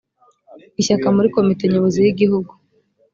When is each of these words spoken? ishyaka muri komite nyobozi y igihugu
ishyaka 0.79 1.07
muri 1.15 1.27
komite 1.35 1.63
nyobozi 1.67 1.97
y 2.01 2.09
igihugu 2.13 2.51